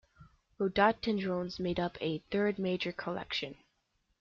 [0.57, 3.53] Rhododendrons made up a third major collection.